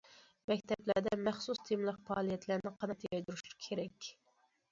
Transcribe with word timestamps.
مەكتەپلەردە 0.51 1.11
مەخسۇس 1.25 1.61
تېمىلىق 1.67 1.99
پائالىيەتلەرنى 2.09 2.73
قانات 2.79 3.05
يايدۇرۇش 3.09 3.45
كېرەك. 3.67 4.09